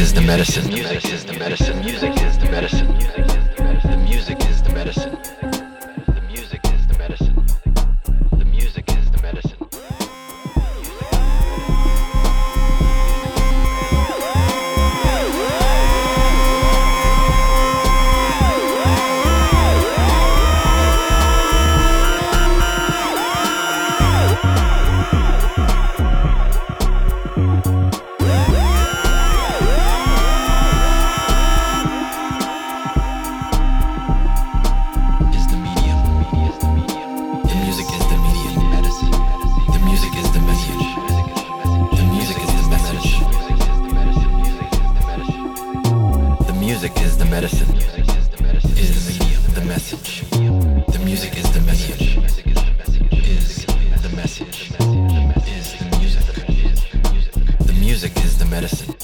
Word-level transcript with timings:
is 0.00 0.14
the 0.14 0.20
medicine. 0.22 0.66
Music 0.68 1.04
is 1.12 1.24
the 1.24 1.34
medicine. 1.34 1.78
Music 1.80 2.19
medicine. 58.50 58.99